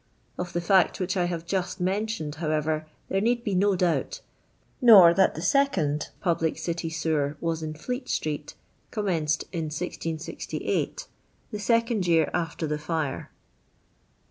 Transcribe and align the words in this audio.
Of 0.35 0.53
the 0.53 0.61
fact 0.61 0.99
which 0.99 1.15
I 1.15 1.25
have 1.25 1.45
just 1.45 1.79
mentioned, 1.79 2.33
however, 2.41 2.87
there 3.09 3.21
need 3.21 3.43
be 3.43 3.53
no 3.53 3.75
doubt; 3.75 4.21
nor 4.81 5.13
that 5.13 5.35
the 5.35 5.41
teeond 5.41 6.09
public 6.21 6.57
City 6.57 6.89
sewer 6.89 7.37
was 7.39 7.61
in 7.61 7.75
Fleet 7.75 8.09
street, 8.09 8.55
commenced 8.89 9.43
in 9.51 9.65
1668, 9.65 11.05
the 11.51 11.59
second 11.59 12.07
year 12.07 12.31
after 12.33 12.65
the 12.65 12.79
fire. 12.79 13.29